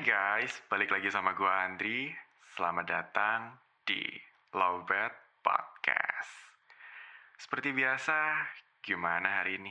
[0.00, 2.08] guys, balik lagi sama gue Andri.
[2.56, 4.00] Selamat datang di
[4.56, 5.12] Lowbat
[5.44, 6.32] Podcast.
[7.36, 8.40] Seperti biasa,
[8.80, 9.68] gimana hari ini?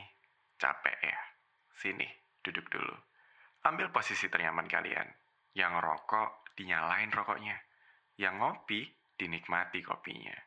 [0.54, 1.18] Capek ya?
[1.74, 2.06] Sini,
[2.38, 2.94] duduk dulu.
[3.66, 5.10] Ambil posisi ternyaman kalian.
[5.58, 7.58] Yang rokok, dinyalain rokoknya.
[8.14, 8.80] Yang ngopi,
[9.18, 10.38] dinikmati kopinya.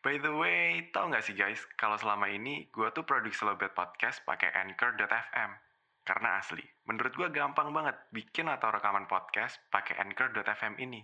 [0.00, 4.24] By the way, tau gak sih guys, kalau selama ini gue tuh produksi Lowbat Podcast
[4.24, 5.73] pakai Anchor.fm.
[6.04, 11.00] Karena asli, menurut gue gampang banget bikin atau rekaman podcast pakai Anchor.fm ini.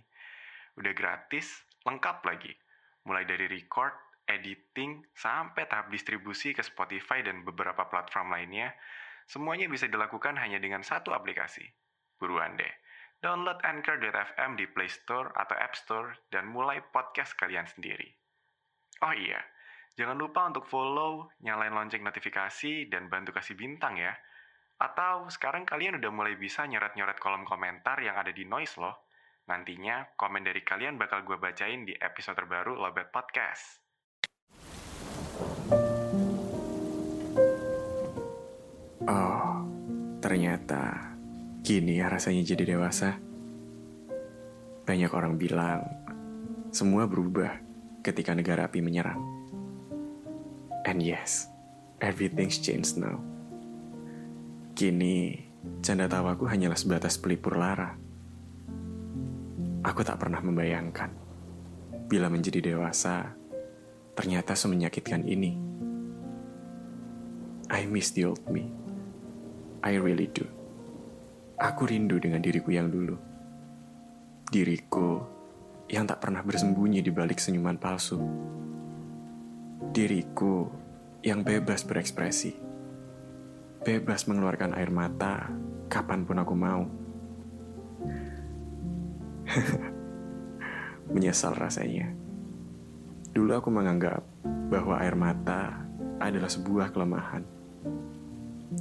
[0.77, 2.53] Udah gratis, lengkap lagi.
[3.09, 3.97] Mulai dari record,
[4.29, 8.69] editing, sampai tahap distribusi ke Spotify dan beberapa platform lainnya,
[9.25, 11.65] semuanya bisa dilakukan hanya dengan satu aplikasi.
[12.21, 12.69] Buruan deh,
[13.25, 18.05] download Anchor.fm di Play Store atau App Store dan mulai podcast kalian sendiri.
[19.01, 19.41] Oh iya,
[19.97, 24.13] jangan lupa untuk follow, nyalain lonceng notifikasi, dan bantu kasih bintang ya.
[24.81, 29.13] Atau sekarang kalian udah mulai bisa nyoret-nyoret kolom komentar yang ada di Noise loh.
[29.45, 33.77] Nantinya komen dari kalian bakal gue bacain di episode terbaru Lobet Podcast.
[39.05, 39.53] Oh,
[40.17, 41.13] ternyata
[41.61, 43.21] gini ya rasanya jadi dewasa.
[44.81, 45.85] Banyak orang bilang
[46.73, 47.53] semua berubah
[48.01, 49.21] ketika negara api menyerang.
[50.89, 51.45] And yes,
[52.01, 53.21] everything's changed now.
[54.81, 55.37] Kini,
[55.85, 58.01] canda tawaku hanyalah sebatas pelipur lara.
[59.85, 61.13] Aku tak pernah membayangkan
[62.09, 63.29] bila menjadi dewasa
[64.17, 65.53] ternyata semenyakitkan ini.
[67.69, 68.73] I miss the old me.
[69.85, 70.49] I really do.
[71.61, 73.21] Aku rindu dengan diriku yang dulu.
[74.49, 75.21] Diriku
[75.93, 78.17] yang tak pernah bersembunyi di balik senyuman palsu.
[79.93, 80.73] Diriku
[81.21, 82.80] yang bebas berekspresi.
[83.81, 85.49] Bebas mengeluarkan air mata
[85.89, 86.85] kapan pun aku mau.
[91.17, 92.13] Menyesal rasanya.
[93.33, 94.21] Dulu aku menganggap
[94.69, 95.81] bahwa air mata
[96.21, 97.41] adalah sebuah kelemahan.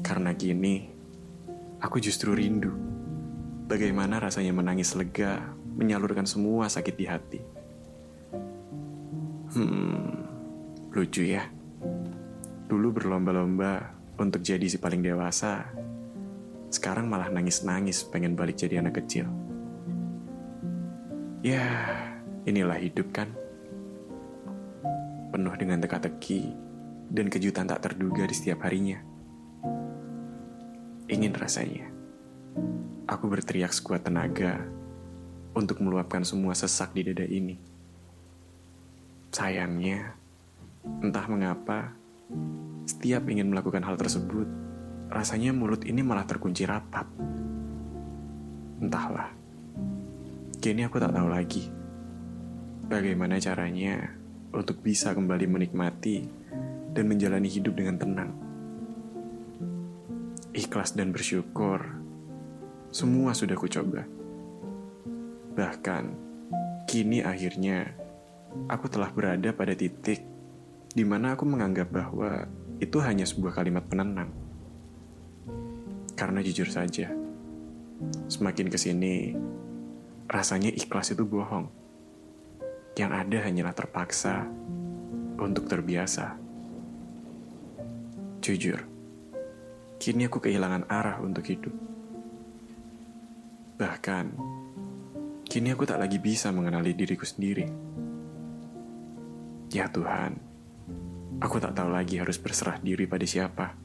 [0.04, 0.92] Karena kini,
[1.80, 2.76] aku justru rindu
[3.72, 5.48] bagaimana rasanya menangis lega
[5.80, 7.40] menyalurkan semua sakit di hati.
[9.56, 10.12] Hmm,
[10.92, 11.48] lucu ya.
[12.68, 15.64] Dulu berlomba-lomba untuk jadi si paling dewasa,
[16.68, 19.24] sekarang malah nangis-nangis pengen balik jadi anak kecil.
[21.40, 21.64] Ya,
[22.44, 23.32] inilah hidup kan.
[25.32, 26.52] Penuh dengan teka-teki
[27.08, 29.00] dan kejutan tak terduga di setiap harinya.
[31.08, 31.88] Ingin rasanya,
[33.08, 34.62] aku berteriak sekuat tenaga
[35.56, 37.56] untuk meluapkan semua sesak di dada ini.
[39.32, 40.12] Sayangnya,
[41.00, 41.96] entah mengapa,
[42.90, 44.50] setiap ingin melakukan hal tersebut,
[45.14, 47.06] rasanya mulut ini malah terkunci rapat.
[48.82, 49.30] Entahlah,
[50.58, 51.70] kini aku tak tahu lagi
[52.90, 54.10] bagaimana caranya
[54.50, 56.26] untuk bisa kembali menikmati
[56.90, 58.30] dan menjalani hidup dengan tenang.
[60.50, 61.78] Ikhlas dan bersyukur,
[62.90, 64.02] semua sudah kucoba.
[65.54, 66.04] Bahkan,
[66.90, 67.94] kini akhirnya
[68.66, 70.26] aku telah berada pada titik
[70.90, 74.32] di mana aku menganggap bahwa itu hanya sebuah kalimat penenang.
[76.16, 77.12] Karena jujur saja,
[78.26, 79.36] semakin ke sini,
[80.24, 81.68] rasanya ikhlas itu bohong.
[82.96, 84.48] Yang ada hanyalah terpaksa
[85.36, 86.36] untuk terbiasa.
[88.40, 88.80] Jujur,
[90.00, 91.72] kini aku kehilangan arah untuk hidup.
[93.76, 94.26] Bahkan,
[95.44, 97.68] kini aku tak lagi bisa mengenali diriku sendiri.
[99.72, 100.36] Ya Tuhan,
[101.38, 103.78] aku tak tahu lagi harus berserah diri pada siapa.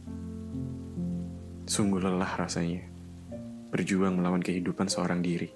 [1.70, 2.90] Sungguh lelah rasanya,
[3.70, 5.50] berjuang melawan kehidupan seorang diri.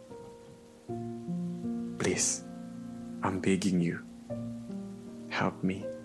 [1.98, 2.46] Please,
[3.26, 4.06] I'm begging you,
[5.34, 5.99] help me.